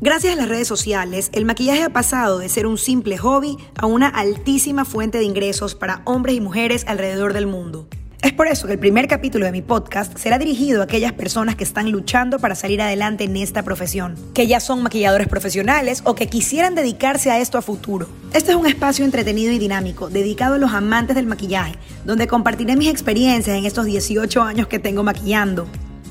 Gracias 0.00 0.32
a 0.32 0.36
las 0.36 0.48
redes 0.48 0.68
sociales, 0.68 1.28
el 1.32 1.44
maquillaje 1.44 1.82
ha 1.82 1.88
pasado 1.88 2.38
de 2.38 2.48
ser 2.48 2.68
un 2.68 2.78
simple 2.78 3.18
hobby 3.18 3.56
a 3.74 3.86
una 3.86 4.06
altísima 4.06 4.84
fuente 4.84 5.18
de 5.18 5.24
ingresos 5.24 5.74
para 5.74 6.02
hombres 6.04 6.36
y 6.36 6.40
mujeres 6.40 6.84
alrededor 6.86 7.32
del 7.32 7.48
mundo. 7.48 7.88
Es 8.22 8.32
por 8.32 8.46
eso 8.46 8.68
que 8.68 8.74
el 8.74 8.78
primer 8.78 9.08
capítulo 9.08 9.44
de 9.46 9.50
mi 9.50 9.60
podcast 9.60 10.16
será 10.16 10.38
dirigido 10.38 10.82
a 10.82 10.84
aquellas 10.84 11.14
personas 11.14 11.56
que 11.56 11.64
están 11.64 11.90
luchando 11.90 12.38
para 12.38 12.54
salir 12.54 12.80
adelante 12.80 13.24
en 13.24 13.36
esta 13.36 13.64
profesión, 13.64 14.14
que 14.34 14.46
ya 14.46 14.60
son 14.60 14.84
maquilladores 14.84 15.26
profesionales 15.26 16.02
o 16.04 16.14
que 16.14 16.28
quisieran 16.28 16.76
dedicarse 16.76 17.32
a 17.32 17.40
esto 17.40 17.58
a 17.58 17.62
futuro. 17.62 18.08
Este 18.32 18.52
es 18.52 18.56
un 18.56 18.68
espacio 18.68 19.04
entretenido 19.04 19.50
y 19.50 19.58
dinámico 19.58 20.10
dedicado 20.10 20.54
a 20.54 20.58
los 20.58 20.74
amantes 20.74 21.16
del 21.16 21.26
maquillaje, 21.26 21.74
donde 22.04 22.28
compartiré 22.28 22.76
mis 22.76 22.88
experiencias 22.88 23.58
en 23.58 23.64
estos 23.64 23.84
18 23.84 24.42
años 24.42 24.68
que 24.68 24.78
tengo 24.78 25.02
maquillando 25.02 25.66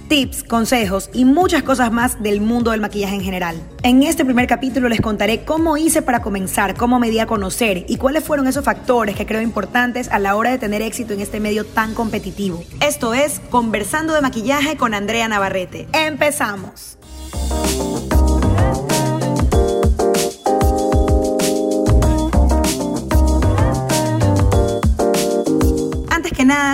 tips, 0.08 0.44
consejos 0.44 1.10
y 1.14 1.26
muchas 1.26 1.64
cosas 1.64 1.92
más 1.92 2.22
del 2.22 2.42
mundo 2.42 2.72
del 2.72 2.82
maquillaje 2.82 3.16
en 3.16 3.22
general. 3.22 3.62
En 3.84 4.04
este 4.04 4.26
primer 4.26 4.48
capítulo 4.48 4.90
les 4.90 5.02
contaré 5.02 5.44
cómo 5.44 5.78
hice 5.78 6.02
para 6.02 6.22
comenzar, 6.22 6.76
cómo 6.76 7.00
me 7.00 7.10
di 7.10 7.20
a 7.20 7.28
conocer 7.28 7.86
y 7.88 7.98
cuáles 7.98 8.24
fueron 8.24 8.48
esos 8.48 8.66
factores 8.66 9.16
que 9.16 9.26
creo 9.26 9.42
importantes 9.42 10.10
a 10.10 10.20
la 10.20 10.36
hora 10.36 10.52
de 10.52 10.58
tener 10.58 10.82
éxito 10.82 11.14
en 11.14 11.22
este 11.22 11.40
medio 11.40 11.66
tan 11.66 11.94
competitivo. 11.94 12.64
Esto 12.82 13.14
es 13.14 13.40
Conversando 13.50 14.14
de 14.14 14.22
Maquillaje 14.22 14.78
con 14.78 14.94
Andrea 14.94 15.28
Navarrete. 15.28 15.88
¡Empezamos! 15.94 16.97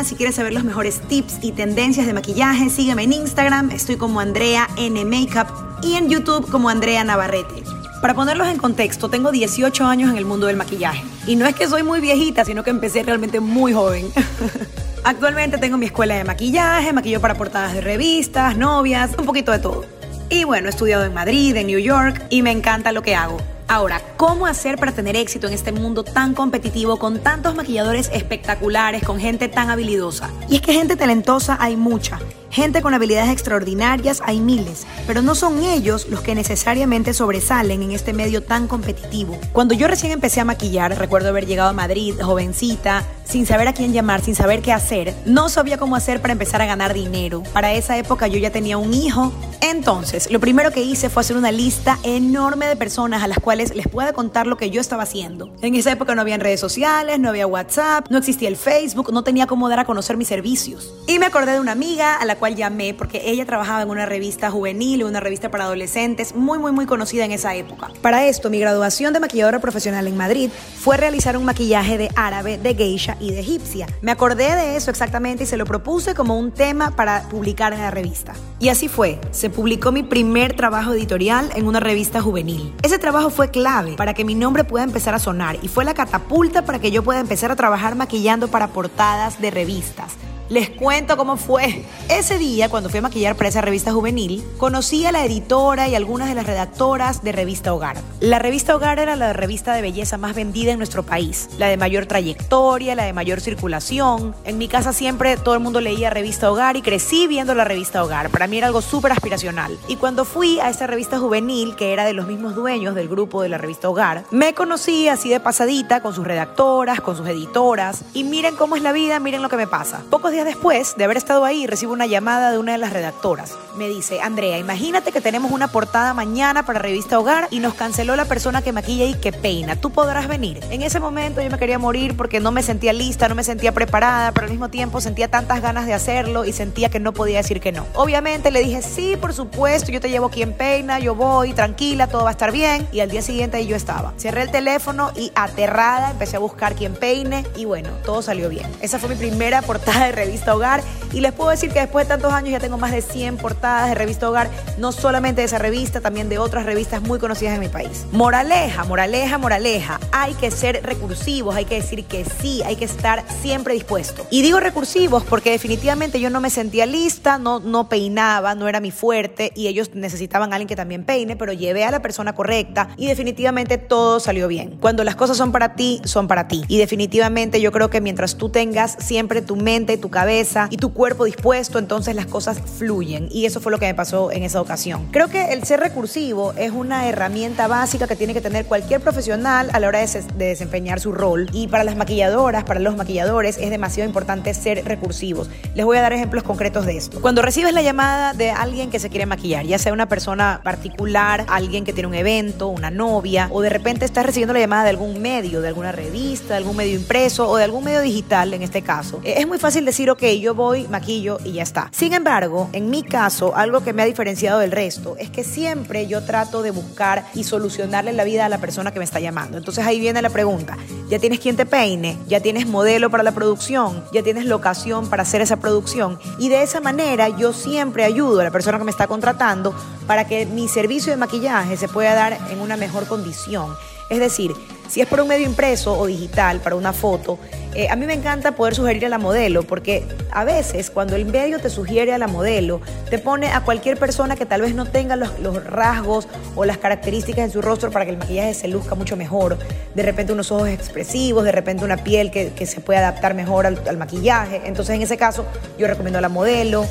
Si 0.01 0.15
quieres 0.15 0.35
saber 0.35 0.53
los 0.53 0.63
mejores 0.63 0.99
tips 1.07 1.37
y 1.41 1.51
tendencias 1.51 2.07
de 2.07 2.13
maquillaje, 2.13 2.69
sígueme 2.69 3.03
en 3.03 3.13
Instagram, 3.13 3.69
estoy 3.69 3.95
como 3.95 4.19
Andrea 4.19 4.67
N 4.77 5.05
Makeup 5.05 5.47
y 5.83 5.93
en 5.93 6.09
YouTube 6.09 6.49
como 6.49 6.69
Andrea 6.69 7.03
Navarrete. 7.03 7.63
Para 8.01 8.15
ponerlos 8.15 8.47
en 8.47 8.57
contexto, 8.57 9.09
tengo 9.09 9.31
18 9.31 9.85
años 9.85 10.09
en 10.09 10.17
el 10.17 10.25
mundo 10.25 10.47
del 10.47 10.57
maquillaje. 10.57 11.03
Y 11.27 11.35
no 11.35 11.45
es 11.45 11.55
que 11.55 11.67
soy 11.67 11.83
muy 11.83 12.01
viejita, 12.01 12.43
sino 12.43 12.63
que 12.63 12.71
empecé 12.71 13.03
realmente 13.03 13.39
muy 13.39 13.71
joven. 13.71 14.11
Actualmente 15.03 15.57
tengo 15.57 15.77
mi 15.77 15.85
escuela 15.85 16.15
de 16.15 16.23
maquillaje, 16.23 16.91
maquillo 16.91 17.21
para 17.21 17.35
portadas 17.35 17.73
de 17.73 17.81
revistas, 17.81 18.57
novias, 18.57 19.11
un 19.19 19.25
poquito 19.25 19.51
de 19.51 19.59
todo. 19.59 19.85
Y 20.29 20.45
bueno, 20.45 20.67
he 20.67 20.69
estudiado 20.71 21.05
en 21.05 21.13
Madrid, 21.13 21.55
en 21.55 21.67
New 21.67 21.79
York 21.79 22.25
y 22.29 22.41
me 22.41 22.51
encanta 22.51 22.91
lo 22.91 23.03
que 23.03 23.15
hago. 23.15 23.37
Ahora, 23.67 24.01
¿cómo 24.17 24.45
hacer 24.45 24.77
para 24.77 24.91
tener 24.91 25.15
éxito 25.15 25.47
en 25.47 25.53
este 25.53 25.71
mundo 25.71 26.03
tan 26.03 26.33
competitivo 26.33 26.97
con 26.97 27.19
tantos 27.19 27.55
maquilladores 27.55 28.09
espectaculares, 28.13 29.03
con 29.03 29.19
gente 29.19 29.47
tan 29.47 29.69
habilidosa? 29.69 30.29
Y 30.49 30.55
es 30.55 30.61
que 30.61 30.73
gente 30.73 30.95
talentosa 30.95 31.57
hay 31.59 31.75
mucha. 31.75 32.19
Gente 32.53 32.83
con 32.83 32.93
habilidades 32.93 33.31
extraordinarias 33.31 34.21
hay 34.23 34.39
miles, 34.39 34.85
pero 35.07 35.23
no 35.23 35.33
son 35.33 35.63
ellos 35.63 36.07
los 36.07 36.21
que 36.21 36.35
necesariamente 36.35 37.15
sobresalen 37.15 37.81
en 37.81 37.93
este 37.93 38.13
medio 38.13 38.43
tan 38.43 38.67
competitivo. 38.67 39.39
Cuando 39.53 39.73
yo 39.73 39.87
recién 39.87 40.11
empecé 40.11 40.39
a 40.39 40.45
maquillar, 40.45 40.95
recuerdo 40.99 41.29
haber 41.29 41.47
llegado 41.47 41.71
a 41.71 41.73
Madrid, 41.73 42.13
jovencita, 42.21 43.07
sin 43.25 43.47
saber 43.47 43.67
a 43.67 43.73
quién 43.73 43.91
llamar, 43.91 44.21
sin 44.21 44.35
saber 44.35 44.61
qué 44.61 44.71
hacer, 44.71 45.15
no 45.25 45.49
sabía 45.49 45.79
cómo 45.79 45.95
hacer 45.95 46.21
para 46.21 46.33
empezar 46.33 46.61
a 46.61 46.67
ganar 46.67 46.93
dinero. 46.93 47.41
Para 47.53 47.73
esa 47.73 47.97
época 47.97 48.27
yo 48.27 48.37
ya 48.37 48.51
tenía 48.51 48.77
un 48.77 48.93
hijo. 48.93 49.33
Entonces, 49.61 50.29
lo 50.29 50.39
primero 50.39 50.71
que 50.71 50.83
hice 50.83 51.09
fue 51.09 51.21
hacer 51.21 51.37
una 51.37 51.51
lista 51.51 51.97
enorme 52.03 52.67
de 52.67 52.75
personas 52.75 53.23
a 53.23 53.27
las 53.27 53.39
cuales 53.39 53.73
les 53.73 53.87
pueda 53.87 54.13
contar 54.13 54.45
lo 54.45 54.57
que 54.57 54.69
yo 54.69 54.79
estaba 54.79 55.03
haciendo. 55.03 55.51
En 55.63 55.73
esa 55.73 55.91
época 55.91 56.13
no 56.13 56.21
había 56.21 56.37
redes 56.37 56.59
sociales, 56.59 57.19
no 57.19 57.29
había 57.29 57.47
WhatsApp, 57.47 58.11
no 58.11 58.19
existía 58.19 58.49
el 58.49 58.57
Facebook, 58.57 59.11
no 59.11 59.23
tenía 59.23 59.47
cómo 59.47 59.69
dar 59.69 59.79
a 59.79 59.85
conocer 59.85 60.17
mis 60.17 60.27
servicios. 60.27 60.93
Y 61.07 61.17
me 61.17 61.25
acordé 61.25 61.53
de 61.53 61.59
una 61.59 61.71
amiga 61.71 62.17
a 62.17 62.25
la 62.25 62.35
cual 62.43 62.57
llamé 62.57 62.93
porque 62.93 63.21
ella 63.23 63.45
trabajaba 63.45 63.83
en 63.83 63.89
una 63.89 64.05
revista 64.05 64.51
juvenil, 64.51 65.05
una 65.05 65.21
revista 65.21 65.49
para 65.49 65.63
adolescentes, 65.63 66.35
muy, 66.35 66.59
muy, 66.59 66.73
muy 66.73 66.85
conocida 66.85 67.23
en 67.23 67.31
esa 67.31 67.55
época. 67.55 67.91
Para 68.01 68.27
esto, 68.27 68.49
mi 68.49 68.59
graduación 68.59 69.13
de 69.13 69.21
maquilladora 69.21 69.61
profesional 69.61 70.07
en 70.07 70.17
Madrid 70.17 70.49
fue 70.77 70.97
realizar 70.97 71.37
un 71.37 71.45
maquillaje 71.45 71.97
de 71.97 72.09
árabe, 72.17 72.57
de 72.57 72.75
geisha 72.75 73.15
y 73.21 73.31
de 73.31 73.39
egipcia. 73.39 73.87
Me 74.01 74.11
acordé 74.11 74.53
de 74.55 74.75
eso 74.75 74.91
exactamente 74.91 75.45
y 75.45 75.47
se 75.47 75.55
lo 75.55 75.65
propuse 75.65 76.15
como 76.15 76.37
un 76.37 76.51
tema 76.51 76.91
para 76.97 77.29
publicar 77.29 77.71
en 77.71 77.79
la 77.79 77.91
revista. 77.91 78.33
Y 78.59 78.67
así 78.67 78.89
fue, 78.89 79.21
se 79.31 79.49
publicó 79.49 79.93
mi 79.93 80.03
primer 80.03 80.53
trabajo 80.53 80.91
editorial 80.91 81.49
en 81.55 81.65
una 81.65 81.79
revista 81.79 82.21
juvenil. 82.21 82.73
Ese 82.81 82.99
trabajo 82.99 83.29
fue 83.29 83.51
clave 83.51 83.93
para 83.95 84.13
que 84.13 84.25
mi 84.25 84.35
nombre 84.35 84.65
pueda 84.65 84.83
empezar 84.83 85.15
a 85.15 85.19
sonar 85.19 85.59
y 85.61 85.69
fue 85.69 85.85
la 85.85 85.93
catapulta 85.93 86.65
para 86.65 86.79
que 86.79 86.91
yo 86.91 87.03
pueda 87.03 87.21
empezar 87.21 87.51
a 87.51 87.55
trabajar 87.55 87.95
maquillando 87.95 88.49
para 88.49 88.67
portadas 88.67 89.39
de 89.39 89.49
revistas. 89.49 90.17
Les 90.53 90.69
cuento 90.69 91.17
cómo 91.17 91.35
fue. 91.35 91.83
Ese 92.09 92.37
día, 92.37 92.69
cuando 92.69 92.87
fui 92.87 92.99
a 92.99 93.01
maquillar 93.01 93.35
para 93.35 93.49
esa 93.49 93.61
revista 93.61 93.91
juvenil, 93.91 94.43
conocí 94.59 95.03
a 95.03 95.11
la 95.11 95.25
editora 95.25 95.87
y 95.87 95.95
algunas 95.95 96.29
de 96.29 96.35
las 96.35 96.45
redactoras 96.45 97.23
de 97.23 97.31
Revista 97.31 97.73
Hogar. 97.73 97.97
La 98.19 98.37
Revista 98.37 98.75
Hogar 98.75 98.99
era 98.99 99.15
la 99.15 99.33
revista 99.33 99.73
de 99.73 99.81
belleza 99.81 100.19
más 100.19 100.35
vendida 100.35 100.71
en 100.71 100.77
nuestro 100.77 101.01
país, 101.01 101.49
la 101.57 101.69
de 101.69 101.77
mayor 101.77 102.05
trayectoria, 102.05 102.93
la 102.93 103.05
de 103.05 103.13
mayor 103.13 103.41
circulación. 103.41 104.35
En 104.43 104.59
mi 104.59 104.67
casa 104.67 104.93
siempre 104.93 105.37
todo 105.37 105.55
el 105.55 105.59
mundo 105.59 105.81
leía 105.81 106.11
Revista 106.11 106.51
Hogar 106.51 106.77
y 106.77 106.83
crecí 106.83 107.25
viendo 107.25 107.55
la 107.55 107.63
Revista 107.63 108.03
Hogar. 108.03 108.29
Para 108.29 108.45
mí 108.45 108.59
era 108.59 108.67
algo 108.67 108.83
súper 108.83 109.11
aspiracional. 109.11 109.75
Y 109.87 109.95
cuando 109.95 110.23
fui 110.23 110.59
a 110.59 110.69
esa 110.69 110.85
revista 110.85 111.17
juvenil, 111.17 111.75
que 111.75 111.93
era 111.93 112.05
de 112.05 112.13
los 112.13 112.27
mismos 112.27 112.53
dueños 112.53 112.93
del 112.93 113.09
grupo 113.09 113.41
de 113.41 113.49
la 113.49 113.57
Revista 113.57 113.89
Hogar, 113.89 114.25
me 114.29 114.53
conocí 114.53 115.07
así 115.07 115.29
de 115.29 115.39
pasadita 115.39 116.03
con 116.03 116.13
sus 116.13 116.27
redactoras, 116.27 117.01
con 117.01 117.17
sus 117.17 117.27
editoras. 117.27 118.03
Y 118.13 118.23
miren 118.23 118.55
cómo 118.55 118.75
es 118.75 118.83
la 118.83 118.91
vida, 118.91 119.19
miren 119.19 119.41
lo 119.41 119.49
que 119.49 119.57
me 119.57 119.65
pasa. 119.65 120.03
Pocos 120.11 120.31
días 120.31 120.42
después 120.43 120.95
de 120.97 121.03
haber 121.03 121.17
estado 121.17 121.45
ahí, 121.45 121.67
recibo 121.67 121.93
una 121.93 122.05
llamada 122.05 122.51
de 122.51 122.57
una 122.57 122.73
de 122.73 122.77
las 122.77 122.93
redactoras. 122.93 123.57
Me 123.77 123.89
dice, 123.89 124.21
Andrea, 124.21 124.57
imagínate 124.57 125.11
que 125.11 125.21
tenemos 125.21 125.51
una 125.51 125.67
portada 125.67 126.13
mañana 126.13 126.65
para 126.65 126.79
Revista 126.79 127.19
Hogar 127.19 127.47
y 127.49 127.59
nos 127.59 127.73
canceló 127.73 128.15
la 128.15 128.25
persona 128.25 128.61
que 128.61 128.71
maquilla 128.71 129.05
y 129.05 129.15
que 129.15 129.31
peina. 129.31 129.75
¿Tú 129.75 129.91
podrás 129.91 130.27
venir? 130.27 130.59
En 130.69 130.81
ese 130.81 130.99
momento 130.99 131.41
yo 131.41 131.49
me 131.49 131.57
quería 131.57 131.79
morir 131.79 132.15
porque 132.15 132.39
no 132.39 132.51
me 132.51 132.63
sentía 132.63 132.93
lista, 132.93 133.27
no 133.27 133.35
me 133.35 133.43
sentía 133.43 133.71
preparada, 133.71 134.31
pero 134.31 134.45
al 134.45 134.51
mismo 134.51 134.69
tiempo 134.69 135.01
sentía 135.01 135.27
tantas 135.27 135.61
ganas 135.61 135.85
de 135.85 135.93
hacerlo 135.93 136.45
y 136.45 136.53
sentía 136.53 136.89
que 136.89 136.99
no 136.99 137.13
podía 137.13 137.37
decir 137.37 137.59
que 137.59 137.71
no. 137.71 137.85
Obviamente 137.93 138.51
le 138.51 138.59
dije, 138.61 138.81
sí, 138.81 139.17
por 139.19 139.33
supuesto, 139.33 139.91
yo 139.91 140.01
te 140.01 140.09
llevo 140.09 140.29
quien 140.29 140.53
peina, 140.53 140.99
yo 140.99 141.15
voy, 141.15 141.53
tranquila, 141.53 142.07
todo 142.07 142.23
va 142.23 142.29
a 142.29 142.33
estar 142.33 142.51
bien. 142.51 142.87
Y 142.91 142.99
al 142.99 143.09
día 143.09 143.21
siguiente 143.21 143.65
yo 143.65 143.75
estaba. 143.75 144.13
Cerré 144.17 144.43
el 144.43 144.51
teléfono 144.51 145.11
y 145.15 145.31
aterrada 145.35 146.11
empecé 146.11 146.35
a 146.35 146.39
buscar 146.39 146.75
quien 146.75 146.93
peine 146.93 147.45
y 147.55 147.65
bueno, 147.65 147.89
todo 148.05 148.21
salió 148.21 148.49
bien. 148.49 148.69
Esa 148.81 148.99
fue 148.99 149.09
mi 149.09 149.15
primera 149.15 149.61
portada 149.61 150.05
de 150.05 150.11
Revista 150.11 150.32
Hogar 150.33 150.81
y 151.13 151.21
les 151.21 151.31
puedo 151.31 151.51
decir 151.51 151.71
que 151.71 151.79
después 151.79 152.07
de 152.07 152.09
tantos 152.09 152.33
años 152.33 152.51
ya 152.51 152.59
tengo 152.59 152.77
más 152.77 152.91
de 152.91 153.01
100 153.01 153.37
portadas 153.37 153.89
de 153.89 153.95
Revista 153.95 154.29
Hogar, 154.29 154.49
no 154.77 154.91
solamente 154.91 155.41
de 155.41 155.45
esa 155.45 155.59
revista, 155.59 156.01
también 156.01 156.27
de 156.27 156.39
otras 156.39 156.65
revistas 156.65 157.01
muy 157.01 157.19
conocidas 157.19 157.53
en 157.53 157.59
mi 157.59 157.69
país. 157.69 158.05
Moraleja, 158.11 158.83
moraleja, 158.83 159.37
moraleja. 159.37 159.99
Hay 160.11 160.33
que 160.33 160.49
ser 160.49 160.81
recursivos, 160.83 161.55
hay 161.55 161.65
que 161.65 161.75
decir 161.75 162.05
que 162.05 162.25
sí, 162.25 162.63
hay 162.63 162.75
que 162.75 162.85
estar 162.85 163.23
siempre 163.41 163.75
dispuesto. 163.75 164.25
Y 164.31 164.41
digo 164.41 164.59
recursivos 164.59 165.23
porque 165.23 165.51
definitivamente 165.51 166.19
yo 166.19 166.29
no 166.29 166.41
me 166.41 166.49
sentía 166.49 166.85
lista, 166.85 167.37
no, 167.37 167.59
no 167.59 167.89
peinaba, 167.89 168.55
no 168.55 168.67
era 168.67 168.79
mi 168.79 168.91
fuerte 168.91 169.51
y 169.55 169.67
ellos 169.67 169.91
necesitaban 169.93 170.51
a 170.51 170.55
alguien 170.55 170.67
que 170.67 170.75
también 170.75 171.05
peine, 171.05 171.35
pero 171.35 171.53
llevé 171.53 171.83
a 171.85 171.91
la 171.91 172.01
persona 172.01 172.33
correcta 172.33 172.89
y 172.97 173.07
definitivamente 173.07 173.77
todo 173.77 174.19
salió 174.19 174.47
bien. 174.47 174.77
Cuando 174.79 175.03
las 175.03 175.15
cosas 175.15 175.37
son 175.37 175.51
para 175.51 175.75
ti, 175.75 176.01
son 176.05 176.27
para 176.27 176.47
ti. 176.47 176.63
Y 176.67 176.77
definitivamente 176.77 177.61
yo 177.61 177.71
creo 177.71 177.89
que 177.89 178.01
mientras 178.01 178.35
tú 178.37 178.49
tengas 178.49 178.95
siempre 178.99 179.41
tu 179.41 179.55
mente, 179.55 179.97
tu 179.97 180.09
cabeza 180.13 180.67
y 180.69 180.77
tu 180.77 180.93
cuerpo 180.93 181.25
dispuesto, 181.25 181.79
entonces 181.79 182.15
las 182.15 182.27
cosas 182.27 182.57
fluyen. 182.77 183.27
Y 183.31 183.45
eso 183.45 183.59
fue 183.59 183.71
lo 183.71 183.79
que 183.79 183.87
me 183.87 183.95
pasó 183.95 184.31
en 184.31 184.43
esa 184.43 184.61
ocasión. 184.61 185.07
Creo 185.11 185.27
que 185.27 185.51
el 185.51 185.63
ser 185.63 185.79
recursivo 185.81 186.53
es 186.53 186.71
una 186.71 187.07
herramienta 187.09 187.67
básica 187.67 188.07
que 188.07 188.15
tiene 188.15 188.33
que 188.33 188.41
tener 188.41 188.65
cualquier 188.65 189.01
profesional 189.01 189.69
a 189.73 189.79
la 189.79 189.87
hora 189.87 189.99
de, 189.99 190.23
desempeñar 190.37 190.99
su 190.99 191.11
rol. 191.11 191.49
Y 191.51 191.67
para 191.67 191.83
las 191.83 191.95
maquilladoras, 191.95 192.63
para 192.63 192.79
los 192.79 192.95
maquilladores, 192.95 193.57
es 193.57 193.69
demasiado 193.69 194.07
importante 194.07 194.53
ser 194.53 194.85
recursivos. 194.85 195.49
Les 195.75 195.85
voy 195.85 195.97
a 195.97 196.01
dar 196.01 196.13
ejemplos 196.13 196.43
concretos 196.43 196.85
de 196.85 196.97
esto. 196.97 197.19
Cuando 197.21 197.41
recibes 197.41 197.73
la 197.73 197.81
llamada 197.81 198.33
de 198.33 198.51
alguien 198.51 198.89
que 198.89 198.99
se 198.99 199.09
quiere 199.09 199.25
maquillar, 199.25 199.65
ya 199.65 199.79
sea 199.79 199.91
una 199.91 200.07
persona 200.07 200.61
particular, 200.63 201.45
alguien 201.49 201.83
que 201.83 201.93
tiene 201.93 202.07
un 202.07 202.15
evento, 202.15 202.67
una 202.67 202.91
novia, 202.91 203.49
o 203.51 203.61
de 203.61 203.69
repente 203.69 204.05
estás 204.05 204.25
recibiendo 204.25 204.53
la 204.53 204.59
llamada 204.59 204.83
de 204.83 204.91
algún 204.91 205.21
medio, 205.21 205.61
de 205.61 205.67
alguna 205.67 205.91
revista, 205.91 206.49
de 206.49 206.57
algún 206.57 206.75
medio 206.75 206.95
impreso 206.95 207.49
o 207.49 207.57
de 207.57 207.63
algún 207.63 207.83
medio 207.83 208.01
digital 208.01 208.53
en 208.53 208.61
este 208.61 208.81
caso, 208.81 209.19
es 209.23 209.47
muy 209.47 209.57
fácil 209.57 209.85
decir, 209.85 210.02
ok, 210.09 210.23
yo 210.39 210.53
voy, 210.53 210.87
maquillo 210.87 211.37
y 211.43 211.53
ya 211.53 211.63
está. 211.63 211.89
Sin 211.91 212.13
embargo, 212.13 212.69
en 212.73 212.89
mi 212.89 213.03
caso, 213.03 213.55
algo 213.55 213.83
que 213.83 213.93
me 213.93 214.01
ha 214.01 214.05
diferenciado 214.05 214.59
del 214.59 214.71
resto 214.71 215.15
es 215.17 215.29
que 215.29 215.43
siempre 215.43 216.07
yo 216.07 216.23
trato 216.23 216.61
de 216.61 216.71
buscar 216.71 217.25
y 217.33 217.43
solucionarle 217.43 218.13
la 218.13 218.23
vida 218.23 218.45
a 218.45 218.49
la 218.49 218.59
persona 218.59 218.91
que 218.91 218.99
me 218.99 219.05
está 219.05 219.19
llamando. 219.19 219.57
Entonces 219.57 219.85
ahí 219.85 219.99
viene 219.99 220.21
la 220.21 220.29
pregunta, 220.29 220.77
¿ya 221.09 221.19
tienes 221.19 221.39
quien 221.39 221.55
te 221.55 221.65
peine? 221.65 222.17
¿Ya 222.27 222.39
tienes 222.39 222.67
modelo 222.67 223.09
para 223.09 223.23
la 223.23 223.31
producción? 223.31 224.03
¿Ya 224.11 224.23
tienes 224.23 224.45
locación 224.45 225.09
para 225.09 225.23
hacer 225.23 225.41
esa 225.41 225.57
producción? 225.57 226.19
Y 226.37 226.49
de 226.49 226.63
esa 226.63 226.79
manera 226.79 227.29
yo 227.29 227.53
siempre 227.53 228.03
ayudo 228.03 228.41
a 228.41 228.43
la 228.43 228.51
persona 228.51 228.77
que 228.77 228.83
me 228.83 228.91
está 228.91 229.07
contratando 229.07 229.75
para 230.07 230.27
que 230.27 230.45
mi 230.45 230.67
servicio 230.67 231.11
de 231.11 231.17
maquillaje 231.17 231.77
se 231.77 231.87
pueda 231.87 232.13
dar 232.13 232.37
en 232.51 232.59
una 232.59 232.77
mejor 232.77 233.07
condición. 233.07 233.75
Es 234.09 234.19
decir, 234.19 234.51
si 234.89 235.01
es 235.01 235.07
por 235.07 235.21
un 235.21 235.27
medio 235.27 235.45
impreso 235.45 235.97
o 235.97 236.05
digital, 236.05 236.59
para 236.59 236.75
una 236.75 236.93
foto, 236.93 237.39
eh, 237.75 237.89
a 237.89 237.95
mí 237.95 238.05
me 238.05 238.13
encanta 238.13 238.51
poder 238.51 238.75
sugerir 238.75 239.05
a 239.07 239.09
la 239.09 239.17
modelo, 239.17 239.63
porque 239.63 240.05
a 240.31 240.43
veces 240.43 240.91
cuando 240.91 241.15
el 241.15 241.25
medio 241.25 241.59
te 241.59 241.71
sugiere 241.71 242.13
a 242.13 242.19
la 242.19 242.27
modelo, 242.27 242.81
te 243.09 243.17
pone 243.17 243.47
a 243.47 243.61
cualquier 243.61 243.97
persona 243.97 244.35
que 244.35 244.45
tal 244.45 244.61
vez 244.61 244.75
no 244.75 244.85
tenga 244.85 245.15
los, 245.15 245.31
rasgos 245.65 246.27
o 246.55 246.65
las 246.65 246.77
características 246.77 247.45
en 247.45 247.51
su 247.51 247.61
rostro 247.63 247.89
para 247.89 248.05
que 248.05 248.11
el 248.11 248.17
maquillaje 248.17 248.53
se 248.53 248.67
luzca 248.67 248.93
mucho 248.93 249.17
mejor. 249.17 249.57
De 249.95 250.03
repente 250.03 250.33
unos 250.33 250.51
ojos 250.51 250.69
expresivos, 250.69 251.43
de 251.43 251.51
repente 251.51 251.83
una 251.83 251.97
piel 251.97 252.29
que, 252.29 252.65
se 252.67 252.79
puede 252.79 252.99
adaptar 252.99 253.33
mejor 253.33 253.65
al, 253.65 253.97
maquillaje. 253.97 254.61
Entonces 254.65 254.95
en 254.95 255.01
ese 255.01 255.17
caso 255.17 255.45
yo 255.79 255.87
recomiendo 255.87 256.19
a 256.19 256.21
la 256.21 256.29
modelo. 256.29 256.85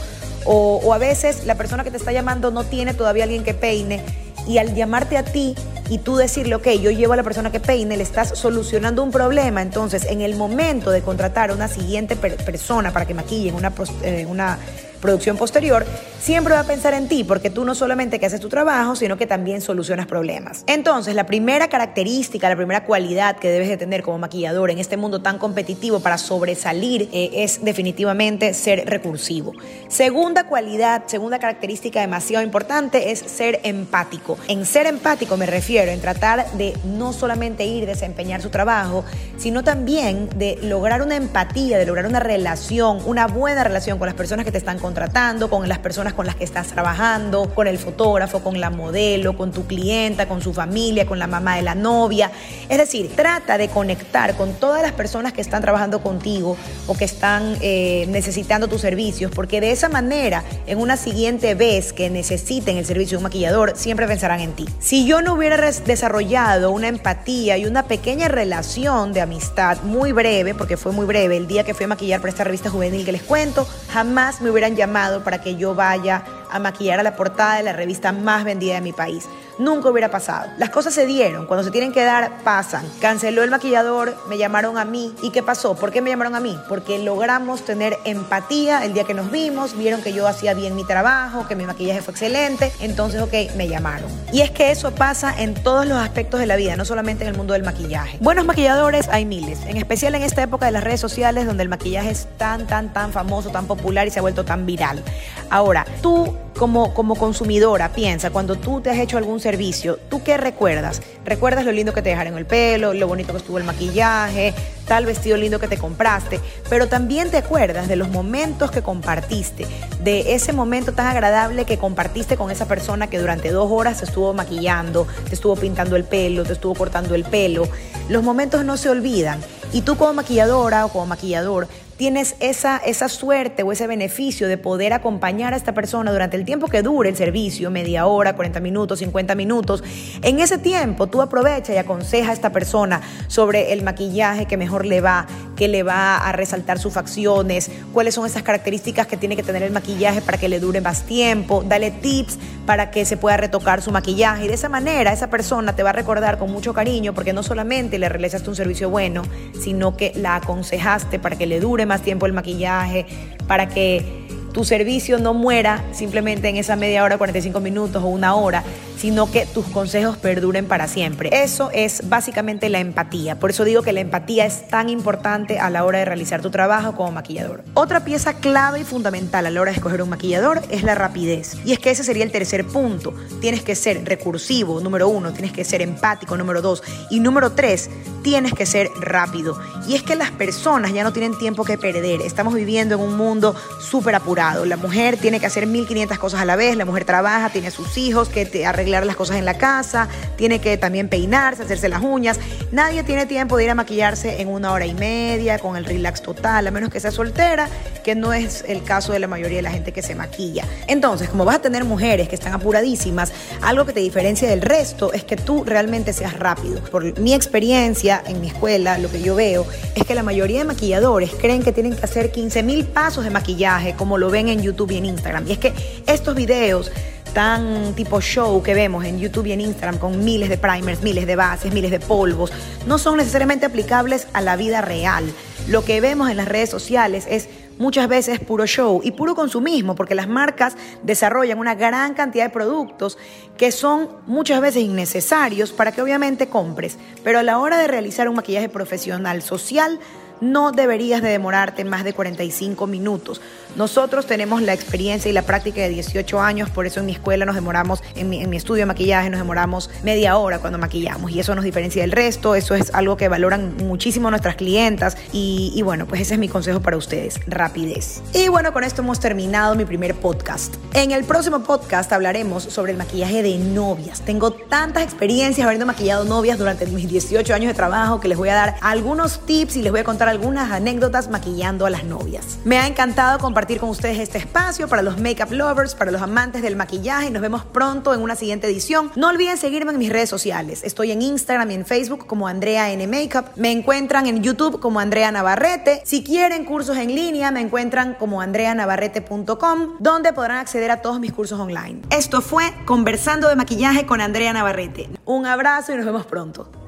O, 0.44 0.92
a 0.92 0.98
veces 0.98 1.46
la 1.46 1.54
persona 1.54 1.84
que 1.84 1.92
te 1.92 1.96
está 1.96 2.10
llamando 2.10 2.50
no 2.50 2.64
tiene 2.64 2.94
todavía 2.94 3.22
alguien 3.22 3.44
que 3.44 3.54
peine 3.54 4.04
y 4.48 4.58
al 4.58 4.74
llamarte 4.74 5.16
a 5.16 5.22
ti 5.22 5.54
y 5.88 5.98
tú 5.98 6.16
decirle, 6.16 6.54
ok, 6.54 6.68
yo 6.80 6.90
llevo 6.90 7.12
a 7.12 7.16
la 7.16 7.22
persona 7.22 7.50
que 7.52 7.60
peine, 7.60 7.96
le 7.96 8.02
estás 8.02 8.38
solucionando 8.38 9.02
un 9.02 9.10
problema, 9.10 9.62
entonces 9.62 10.04
en 10.04 10.20
el 10.20 10.36
momento 10.36 10.90
de 10.90 11.02
contratar 11.02 11.50
a 11.50 11.54
una 11.54 11.68
siguiente 11.68 12.16
persona 12.16 12.92
para 12.92 13.06
que 13.06 13.14
maquille 13.14 13.50
en 13.50 13.64
eh, 14.02 14.26
una 14.26 14.58
producción 15.02 15.36
posterior, 15.36 15.84
siempre 16.20 16.54
va 16.54 16.60
a 16.60 16.64
pensar 16.64 16.94
en 16.94 17.08
ti, 17.08 17.24
porque 17.24 17.50
tú 17.50 17.64
no 17.64 17.74
solamente 17.74 18.20
que 18.20 18.26
haces 18.26 18.40
tu 18.40 18.48
trabajo, 18.48 18.96
sino 18.96 19.18
que 19.18 19.26
también 19.26 19.60
solucionas 19.60 20.06
problemas. 20.06 20.62
Entonces, 20.68 21.14
la 21.14 21.26
primera 21.26 21.68
característica, 21.68 22.48
la 22.48 22.56
primera 22.56 22.84
cualidad 22.84 23.36
que 23.36 23.50
debes 23.50 23.68
de 23.68 23.76
tener 23.76 24.02
como 24.02 24.18
maquillador 24.18 24.70
en 24.70 24.78
este 24.78 24.96
mundo 24.96 25.20
tan 25.20 25.38
competitivo 25.38 26.00
para 26.00 26.16
sobresalir 26.16 27.10
eh, 27.12 27.30
es 27.34 27.64
definitivamente 27.64 28.54
ser 28.54 28.88
recursivo. 28.88 29.52
Segunda 29.88 30.44
cualidad, 30.44 31.02
segunda 31.06 31.38
característica 31.38 32.00
demasiado 32.00 32.44
importante 32.44 33.10
es 33.10 33.18
ser 33.18 33.60
empático. 33.64 34.38
En 34.46 34.64
ser 34.64 34.86
empático 34.86 35.36
me 35.36 35.46
refiero 35.46 35.90
en 35.90 36.00
tratar 36.00 36.50
de 36.52 36.74
no 36.84 37.12
solamente 37.12 37.64
ir 37.64 37.84
desempeñar 37.84 38.40
su 38.40 38.50
trabajo, 38.50 39.04
sino 39.36 39.64
también 39.64 40.28
de 40.36 40.58
lograr 40.62 41.02
una 41.02 41.16
empatía, 41.16 41.78
de 41.78 41.86
lograr 41.86 42.06
una 42.06 42.20
relación, 42.20 43.00
una 43.06 43.26
buena 43.26 43.64
relación 43.64 43.98
con 43.98 44.06
las 44.06 44.14
personas 44.14 44.44
que 44.44 44.52
te 44.52 44.58
están 44.58 44.78
contratando, 44.92 45.48
con 45.48 45.66
las 45.70 45.78
personas 45.78 46.12
con 46.12 46.26
las 46.26 46.36
que 46.36 46.44
estás 46.44 46.66
trabajando, 46.66 47.48
con 47.54 47.66
el 47.66 47.78
fotógrafo, 47.78 48.40
con 48.40 48.60
la 48.60 48.68
modelo, 48.68 49.34
con 49.38 49.50
tu 49.50 49.66
clienta, 49.66 50.28
con 50.28 50.42
su 50.42 50.52
familia, 50.52 51.06
con 51.06 51.18
la 51.18 51.26
mamá 51.26 51.56
de 51.56 51.62
la 51.62 51.74
novia. 51.74 52.30
Es 52.68 52.76
decir, 52.76 53.10
trata 53.16 53.56
de 53.56 53.68
conectar 53.68 54.36
con 54.36 54.52
todas 54.52 54.82
las 54.82 54.92
personas 54.92 55.32
que 55.32 55.40
están 55.40 55.62
trabajando 55.62 56.02
contigo 56.02 56.58
o 56.86 56.94
que 56.94 57.06
están 57.06 57.56
eh, 57.62 58.04
necesitando 58.10 58.68
tus 58.68 58.82
servicios, 58.82 59.32
porque 59.34 59.62
de 59.62 59.72
esa 59.72 59.88
manera, 59.88 60.44
en 60.66 60.78
una 60.78 60.98
siguiente 60.98 61.54
vez 61.54 61.94
que 61.94 62.10
necesiten 62.10 62.76
el 62.76 62.84
servicio 62.84 63.16
de 63.16 63.16
un 63.16 63.22
maquillador, 63.22 63.72
siempre 63.76 64.06
pensarán 64.06 64.40
en 64.40 64.52
ti. 64.52 64.68
Si 64.78 65.06
yo 65.06 65.22
no 65.22 65.32
hubiera 65.32 65.56
desarrollado 65.56 66.70
una 66.70 66.88
empatía 66.88 67.56
y 67.56 67.64
una 67.64 67.84
pequeña 67.84 68.28
relación 68.28 69.14
de 69.14 69.22
amistad 69.22 69.78
muy 69.84 70.12
breve, 70.12 70.54
porque 70.54 70.76
fue 70.76 70.92
muy 70.92 71.06
breve, 71.06 71.38
el 71.38 71.46
día 71.46 71.64
que 71.64 71.72
fui 71.72 71.84
a 71.84 71.88
maquillar 71.88 72.20
para 72.20 72.28
esta 72.28 72.44
revista 72.44 72.68
juvenil 72.68 73.06
que 73.06 73.12
les 73.12 73.22
cuento, 73.22 73.66
jamás 73.90 74.42
me 74.42 74.50
hubieran 74.50 74.76
llamado 74.82 75.22
para 75.22 75.40
que 75.40 75.54
yo 75.54 75.74
vaya 75.74 76.24
a 76.52 76.58
maquillar 76.58 77.00
a 77.00 77.02
la 77.02 77.16
portada 77.16 77.56
de 77.56 77.62
la 77.62 77.72
revista 77.72 78.12
más 78.12 78.44
vendida 78.44 78.74
de 78.74 78.80
mi 78.80 78.92
país. 78.92 79.26
Nunca 79.58 79.90
hubiera 79.90 80.10
pasado. 80.10 80.50
Las 80.58 80.70
cosas 80.70 80.94
se 80.94 81.06
dieron, 81.06 81.46
cuando 81.46 81.62
se 81.62 81.70
tienen 81.70 81.92
que 81.92 82.02
dar, 82.02 82.38
pasan. 82.42 82.84
Canceló 83.00 83.42
el 83.42 83.50
maquillador, 83.50 84.16
me 84.28 84.38
llamaron 84.38 84.78
a 84.78 84.84
mí. 84.84 85.14
¿Y 85.22 85.30
qué 85.30 85.42
pasó? 85.42 85.74
¿Por 85.74 85.92
qué 85.92 86.00
me 86.00 86.10
llamaron 86.10 86.34
a 86.34 86.40
mí? 86.40 86.58
Porque 86.68 86.98
logramos 86.98 87.64
tener 87.64 87.98
empatía 88.04 88.84
el 88.84 88.94
día 88.94 89.04
que 89.04 89.14
nos 89.14 89.30
vimos, 89.30 89.76
vieron 89.76 90.02
que 90.02 90.12
yo 90.12 90.26
hacía 90.26 90.54
bien 90.54 90.74
mi 90.74 90.84
trabajo, 90.84 91.46
que 91.46 91.54
mi 91.54 91.64
maquillaje 91.64 92.00
fue 92.00 92.12
excelente, 92.12 92.72
entonces, 92.80 93.20
ok, 93.20 93.54
me 93.56 93.68
llamaron. 93.68 94.10
Y 94.32 94.40
es 94.40 94.50
que 94.50 94.70
eso 94.70 94.94
pasa 94.94 95.34
en 95.36 95.54
todos 95.54 95.86
los 95.86 95.98
aspectos 95.98 96.40
de 96.40 96.46
la 96.46 96.56
vida, 96.56 96.76
no 96.76 96.84
solamente 96.84 97.24
en 97.24 97.30
el 97.30 97.36
mundo 97.36 97.52
del 97.52 97.62
maquillaje. 97.62 98.18
Buenos 98.20 98.46
maquilladores 98.46 99.08
hay 99.08 99.26
miles, 99.26 99.60
en 99.66 99.76
especial 99.76 100.14
en 100.14 100.22
esta 100.22 100.42
época 100.42 100.66
de 100.66 100.72
las 100.72 100.82
redes 100.82 101.00
sociales 101.00 101.46
donde 101.46 101.62
el 101.62 101.68
maquillaje 101.68 102.10
es 102.10 102.26
tan, 102.38 102.66
tan, 102.66 102.92
tan 102.92 103.12
famoso, 103.12 103.50
tan 103.50 103.66
popular 103.66 104.06
y 104.06 104.10
se 104.10 104.18
ha 104.18 104.22
vuelto 104.22 104.44
tan 104.44 104.66
viral. 104.66 105.02
Ahora, 105.50 105.84
tú 106.00 106.34
como, 106.58 106.94
como 106.94 107.16
consumidora, 107.16 107.92
piensa, 107.92 108.30
cuando 108.30 108.56
tú 108.56 108.80
te 108.80 108.90
has 108.90 108.98
hecho 108.98 109.18
algún 109.18 109.40
servicio, 109.40 109.98
¿tú 110.08 110.22
qué 110.22 110.36
recuerdas? 110.36 111.02
¿Recuerdas 111.24 111.64
lo 111.64 111.72
lindo 111.72 111.92
que 111.92 112.02
te 112.02 112.10
dejaron 112.10 112.36
el 112.36 112.46
pelo, 112.46 112.94
lo 112.94 113.08
bonito 113.08 113.32
que 113.32 113.38
estuvo 113.38 113.58
el 113.58 113.64
maquillaje, 113.64 114.54
tal 114.86 115.06
vestido 115.06 115.36
lindo 115.36 115.58
que 115.58 115.68
te 115.68 115.78
compraste? 115.78 116.40
Pero 116.68 116.88
también 116.88 117.30
te 117.30 117.38
acuerdas 117.38 117.88
de 117.88 117.96
los 117.96 118.08
momentos 118.10 118.70
que 118.70 118.82
compartiste, 118.82 119.66
de 120.02 120.34
ese 120.34 120.52
momento 120.52 120.92
tan 120.92 121.06
agradable 121.06 121.64
que 121.64 121.78
compartiste 121.78 122.36
con 122.36 122.50
esa 122.50 122.66
persona 122.66 123.08
que 123.08 123.18
durante 123.18 123.50
dos 123.50 123.70
horas 123.70 123.98
te 123.98 124.04
estuvo 124.04 124.32
maquillando, 124.34 125.06
te 125.28 125.34
estuvo 125.34 125.56
pintando 125.56 125.96
el 125.96 126.04
pelo, 126.04 126.44
te 126.44 126.52
estuvo 126.52 126.74
cortando 126.74 127.14
el 127.14 127.24
pelo. 127.24 127.68
Los 128.08 128.22
momentos 128.22 128.64
no 128.64 128.76
se 128.76 128.90
olvidan. 128.90 129.40
Y 129.72 129.82
tú 129.82 129.96
como 129.96 130.12
maquilladora 130.12 130.84
o 130.84 130.90
como 130.90 131.06
maquillador 131.06 131.66
tienes 132.02 132.34
esa, 132.40 132.78
esa 132.78 133.08
suerte 133.08 133.62
o 133.62 133.70
ese 133.70 133.86
beneficio 133.86 134.48
de 134.48 134.58
poder 134.58 134.92
acompañar 134.92 135.54
a 135.54 135.56
esta 135.56 135.72
persona 135.72 136.10
durante 136.10 136.36
el 136.36 136.44
tiempo 136.44 136.66
que 136.66 136.82
dure 136.82 137.10
el 137.10 137.16
servicio, 137.16 137.70
media 137.70 138.06
hora, 138.06 138.34
40 138.34 138.58
minutos, 138.58 138.98
50 138.98 139.36
minutos. 139.36 139.84
En 140.20 140.40
ese 140.40 140.58
tiempo 140.58 141.06
tú 141.06 141.22
aprovecha 141.22 141.72
y 141.72 141.76
aconseja 141.76 142.30
a 142.30 142.34
esta 142.34 142.50
persona 142.50 143.02
sobre 143.28 143.72
el 143.72 143.84
maquillaje 143.84 144.46
que 144.46 144.56
mejor 144.56 144.84
le 144.84 145.00
va, 145.00 145.28
que 145.54 145.68
le 145.68 145.84
va 145.84 146.16
a 146.16 146.32
resaltar 146.32 146.80
sus 146.80 146.92
facciones, 146.92 147.70
cuáles 147.92 148.16
son 148.16 148.26
esas 148.26 148.42
características 148.42 149.06
que 149.06 149.16
tiene 149.16 149.36
que 149.36 149.44
tener 149.44 149.62
el 149.62 149.70
maquillaje 149.70 150.22
para 150.22 150.38
que 150.38 150.48
le 150.48 150.58
dure 150.58 150.80
más 150.80 151.04
tiempo, 151.04 151.62
dale 151.64 151.92
tips 151.92 152.36
para 152.66 152.90
que 152.90 153.04
se 153.04 153.16
pueda 153.16 153.36
retocar 153.36 153.80
su 153.80 153.92
maquillaje 153.92 154.46
y 154.46 154.48
de 154.48 154.54
esa 154.54 154.68
manera 154.68 155.12
esa 155.12 155.30
persona 155.30 155.76
te 155.76 155.84
va 155.84 155.90
a 155.90 155.92
recordar 155.92 156.38
con 156.38 156.50
mucho 156.50 156.74
cariño 156.74 157.12
porque 157.12 157.32
no 157.32 157.44
solamente 157.44 157.98
le 157.98 158.08
realizaste 158.08 158.48
un 158.48 158.56
servicio 158.56 158.90
bueno, 158.90 159.22
sino 159.60 159.96
que 159.96 160.12
la 160.16 160.36
aconsejaste 160.36 161.20
para 161.20 161.36
que 161.36 161.46
le 161.46 161.60
dure 161.60 161.86
más 161.86 161.91
más 161.92 162.00
tiempo 162.00 162.24
el 162.24 162.32
maquillaje, 162.32 163.04
para 163.46 163.68
que 163.68 164.22
tu 164.52 164.64
servicio 164.64 165.18
no 165.18 165.34
muera 165.34 165.84
simplemente 165.92 166.48
en 166.48 166.56
esa 166.56 166.76
media 166.76 167.04
hora, 167.04 167.18
45 167.18 167.60
minutos 167.60 168.02
o 168.02 168.06
una 168.06 168.34
hora, 168.34 168.62
sino 168.96 169.30
que 169.30 169.46
tus 169.46 169.66
consejos 169.66 170.16
perduren 170.16 170.66
para 170.66 170.88
siempre. 170.88 171.30
Eso 171.32 171.70
es 171.72 172.08
básicamente 172.08 172.68
la 172.68 172.80
empatía. 172.80 173.38
Por 173.38 173.50
eso 173.50 173.64
digo 173.64 173.82
que 173.82 173.92
la 173.92 174.00
empatía 174.00 174.46
es 174.46 174.68
tan 174.68 174.88
importante 174.88 175.58
a 175.58 175.70
la 175.70 175.84
hora 175.84 175.98
de 175.98 176.04
realizar 176.04 176.40
tu 176.40 176.50
trabajo 176.50 176.94
como 176.94 177.12
maquillador. 177.12 177.64
Otra 177.74 178.04
pieza 178.04 178.34
clave 178.34 178.80
y 178.80 178.84
fundamental 178.84 179.46
a 179.46 179.50
la 179.50 179.60
hora 179.60 179.70
de 179.70 179.76
escoger 179.76 180.02
un 180.02 180.10
maquillador 180.10 180.62
es 180.70 180.82
la 180.82 180.94
rapidez. 180.94 181.56
Y 181.64 181.72
es 181.72 181.78
que 181.78 181.90
ese 181.90 182.04
sería 182.04 182.24
el 182.24 182.30
tercer 182.30 182.66
punto. 182.66 183.14
Tienes 183.40 183.62
que 183.62 183.74
ser 183.74 184.04
recursivo, 184.04 184.80
número 184.80 185.08
uno, 185.08 185.32
tienes 185.32 185.52
que 185.52 185.64
ser 185.64 185.82
empático, 185.82 186.36
número 186.36 186.62
dos, 186.62 186.82
y 187.10 187.20
número 187.20 187.52
tres, 187.52 187.90
tienes 188.22 188.54
que 188.54 188.66
ser 188.66 188.90
rápido. 189.00 189.58
Y 189.88 189.94
es 189.94 190.02
que 190.02 190.14
las 190.14 190.30
personas 190.30 190.92
ya 190.92 191.02
no 191.02 191.12
tienen 191.12 191.36
tiempo 191.38 191.64
que 191.64 191.78
perder. 191.78 192.20
Estamos 192.22 192.54
viviendo 192.54 192.94
en 192.94 193.00
un 193.00 193.16
mundo 193.16 193.54
súper 193.80 194.14
apurado. 194.14 194.64
La 194.64 194.76
mujer 194.76 195.16
tiene 195.16 195.40
que 195.40 195.46
hacer 195.46 195.66
1500 195.66 196.18
cosas 196.18 196.40
a 196.40 196.44
la 196.44 196.56
vez, 196.56 196.76
la 196.76 196.84
mujer 196.84 197.04
trabaja, 197.04 197.50
tiene 197.50 197.70
sus 197.70 197.98
hijos, 197.98 198.28
que 198.28 198.66
arreglar 198.66 199.04
las 199.06 199.16
cosas 199.16 199.36
en 199.36 199.44
la 199.44 199.58
casa, 199.58 200.08
tiene 200.36 200.60
que 200.60 200.76
también 200.76 201.08
peinarse, 201.08 201.62
hacerse 201.62 201.88
las 201.88 202.02
uñas. 202.02 202.38
Nadie 202.70 203.02
tiene 203.02 203.26
tiempo 203.26 203.56
de 203.56 203.64
ir 203.64 203.70
a 203.70 203.74
maquillarse 203.74 204.40
en 204.40 204.48
una 204.48 204.72
hora 204.72 204.86
y 204.86 204.94
media 204.94 205.58
con 205.58 205.76
el 205.76 205.84
relax 205.84 206.22
total, 206.22 206.66
a 206.66 206.70
menos 206.70 206.90
que 206.90 207.00
sea 207.00 207.10
soltera, 207.10 207.68
que 208.04 208.14
no 208.14 208.32
es 208.32 208.64
el 208.68 208.82
caso 208.82 209.12
de 209.12 209.18
la 209.18 209.26
mayoría 209.26 209.58
de 209.58 209.62
la 209.62 209.70
gente 209.70 209.92
que 209.92 210.02
se 210.02 210.14
maquilla. 210.14 210.64
Entonces, 210.86 211.28
como 211.28 211.44
vas 211.44 211.56
a 211.56 211.62
tener 211.62 211.84
mujeres 211.84 212.28
que 212.28 212.34
están 212.34 212.52
apuradísimas, 212.52 213.32
algo 213.62 213.84
que 213.84 213.92
te 213.92 214.00
diferencia 214.00 214.48
del 214.48 214.60
resto 214.60 215.12
es 215.12 215.24
que 215.24 215.36
tú 215.36 215.64
realmente 215.64 216.12
seas 216.12 216.38
rápido. 216.38 216.82
Por 216.84 217.18
mi 217.18 217.34
experiencia, 217.34 218.11
en 218.26 218.40
mi 218.40 218.48
escuela, 218.48 218.98
lo 218.98 219.10
que 219.10 219.22
yo 219.22 219.34
veo 219.34 219.66
es 219.94 220.04
que 220.04 220.14
la 220.14 220.22
mayoría 220.22 220.58
de 220.58 220.64
maquilladores 220.64 221.30
creen 221.40 221.62
que 221.62 221.72
tienen 221.72 221.96
que 221.96 222.04
hacer 222.04 222.32
15 222.32 222.62
mil 222.62 222.84
pasos 222.84 223.24
de 223.24 223.30
maquillaje, 223.30 223.94
como 223.94 224.18
lo 224.18 224.30
ven 224.30 224.48
en 224.48 224.60
YouTube 224.60 224.90
y 224.90 224.98
en 224.98 225.06
Instagram. 225.06 225.46
Y 225.48 225.52
es 225.52 225.58
que 225.58 225.72
estos 226.06 226.34
videos 226.34 226.90
tan 227.32 227.94
tipo 227.94 228.20
show 228.20 228.62
que 228.62 228.74
vemos 228.74 229.04
en 229.04 229.18
YouTube 229.18 229.46
y 229.46 229.52
en 229.52 229.62
Instagram 229.62 229.98
con 229.98 230.22
miles 230.24 230.48
de 230.48 230.58
primers, 230.58 231.02
miles 231.02 231.26
de 231.26 231.36
bases, 231.36 231.72
miles 231.72 231.90
de 231.90 232.00
polvos, 232.00 232.52
no 232.86 232.98
son 232.98 233.16
necesariamente 233.16 233.64
aplicables 233.64 234.26
a 234.32 234.40
la 234.40 234.56
vida 234.56 234.82
real. 234.82 235.24
Lo 235.68 235.84
que 235.84 236.00
vemos 236.00 236.30
en 236.30 236.36
las 236.36 236.48
redes 236.48 236.70
sociales 236.70 237.24
es 237.28 237.48
muchas 237.82 238.08
veces 238.08 238.38
puro 238.38 238.64
show 238.64 239.00
y 239.02 239.10
puro 239.10 239.34
consumismo, 239.34 239.96
porque 239.96 240.14
las 240.14 240.28
marcas 240.28 240.76
desarrollan 241.02 241.58
una 241.58 241.74
gran 241.74 242.14
cantidad 242.14 242.44
de 242.44 242.50
productos 242.50 243.18
que 243.58 243.72
son 243.72 244.08
muchas 244.26 244.60
veces 244.60 244.84
innecesarios 244.84 245.72
para 245.72 245.90
que 245.90 246.00
obviamente 246.00 246.48
compres. 246.48 246.96
Pero 247.24 247.40
a 247.40 247.42
la 247.42 247.58
hora 247.58 247.78
de 247.78 247.88
realizar 247.88 248.28
un 248.28 248.36
maquillaje 248.36 248.68
profesional 248.68 249.42
social, 249.42 249.98
no 250.42 250.72
deberías 250.72 251.22
de 251.22 251.30
demorarte 251.30 251.84
más 251.84 252.04
de 252.04 252.12
45 252.12 252.86
minutos. 252.86 253.40
Nosotros 253.76 254.26
tenemos 254.26 254.60
la 254.60 254.74
experiencia 254.74 255.30
y 255.30 255.32
la 255.32 255.42
práctica 255.42 255.80
de 255.80 255.88
18 255.88 256.40
años, 256.40 256.68
por 256.68 256.84
eso 256.84 257.00
en 257.00 257.06
mi 257.06 257.12
escuela 257.12 257.46
nos 257.46 257.54
demoramos, 257.54 258.02
en 258.16 258.28
mi, 258.28 258.56
estudio 258.56 258.82
de 258.82 258.86
maquillaje 258.86 259.30
nos 259.30 259.40
demoramos 259.40 259.88
media 260.02 260.36
hora 260.36 260.58
cuando 260.58 260.78
maquillamos 260.78 261.30
y 261.30 261.40
eso 261.40 261.54
nos 261.54 261.64
diferencia 261.64 262.02
del 262.02 262.12
resto, 262.12 262.54
eso 262.54 262.74
es 262.74 262.92
algo 262.92 263.16
que 263.16 263.28
valoran 263.28 263.76
muchísimo 263.78 264.28
nuestras 264.28 264.56
clientas 264.56 265.16
y, 265.32 265.72
y 265.74 265.82
bueno, 265.82 266.06
pues 266.06 266.20
ese 266.20 266.34
es 266.34 266.40
mi 266.40 266.48
consejo 266.48 266.80
para 266.80 266.98
ustedes, 266.98 267.40
rapidez. 267.46 268.20
Y 268.34 268.48
bueno, 268.48 268.72
con 268.72 268.84
esto 268.84 269.00
hemos 269.00 269.20
terminado 269.20 269.74
mi 269.74 269.84
primer 269.86 270.14
podcast. 270.16 270.74
En 270.92 271.12
el 271.12 271.24
próximo 271.24 271.60
podcast 271.60 272.12
hablaremos 272.12 272.64
sobre 272.64 272.92
el 272.92 272.98
maquillaje 272.98 273.42
de 273.42 273.56
novias. 273.58 274.20
Tengo 274.20 274.50
tantas 274.50 275.04
experiencias 275.04 275.64
habiendo 275.64 275.86
maquillado 275.86 276.24
novias 276.24 276.58
durante 276.58 276.84
mis 276.86 277.08
18 277.08 277.54
años 277.54 277.68
de 277.68 277.74
trabajo 277.74 278.20
que 278.20 278.28
les 278.28 278.36
voy 278.36 278.50
a 278.50 278.54
dar 278.54 278.74
algunos 278.82 279.40
tips 279.46 279.76
y 279.76 279.82
les 279.82 279.92
voy 279.92 280.00
a 280.00 280.04
contar 280.04 280.31
algunas 280.32 280.72
anécdotas 280.72 281.28
maquillando 281.30 281.86
a 281.86 281.90
las 281.90 282.04
novias. 282.04 282.58
Me 282.64 282.78
ha 282.78 282.86
encantado 282.86 283.38
compartir 283.38 283.78
con 283.78 283.88
ustedes 283.88 284.18
este 284.18 284.38
espacio 284.38 284.88
para 284.88 285.02
los 285.02 285.20
makeup 285.20 285.52
lovers, 285.52 285.94
para 285.94 286.10
los 286.10 286.22
amantes 286.22 286.62
del 286.62 286.74
maquillaje. 286.74 287.30
Nos 287.30 287.42
vemos 287.42 287.64
pronto 287.64 288.12
en 288.14 288.20
una 288.20 288.34
siguiente 288.34 288.66
edición. 288.66 289.12
No 289.14 289.28
olviden 289.28 289.56
seguirme 289.56 289.92
en 289.92 289.98
mis 289.98 290.10
redes 290.10 290.28
sociales. 290.28 290.82
Estoy 290.82 291.12
en 291.12 291.22
Instagram 291.22 291.70
y 291.70 291.74
en 291.74 291.86
Facebook 291.86 292.26
como 292.26 292.48
Andrea 292.48 292.90
N 292.90 293.06
Makeup. 293.06 293.46
Me 293.56 293.70
encuentran 293.70 294.26
en 294.26 294.42
YouTube 294.42 294.80
como 294.80 294.98
Andrea 295.00 295.30
Navarrete. 295.30 296.02
Si 296.04 296.24
quieren 296.24 296.64
cursos 296.64 296.96
en 296.96 297.14
línea, 297.14 297.50
me 297.50 297.60
encuentran 297.60 298.14
como 298.14 298.40
andreanavarrete.com, 298.40 299.96
donde 300.00 300.32
podrán 300.32 300.58
acceder 300.58 300.90
a 300.90 301.02
todos 301.02 301.20
mis 301.20 301.32
cursos 301.32 301.60
online. 301.60 302.02
Esto 302.10 302.40
fue 302.40 302.72
Conversando 302.84 303.48
de 303.48 303.56
Maquillaje 303.56 304.06
con 304.06 304.20
Andrea 304.20 304.52
Navarrete. 304.52 305.08
Un 305.24 305.46
abrazo 305.46 305.92
y 305.92 305.96
nos 305.96 306.06
vemos 306.06 306.26
pronto. 306.26 306.81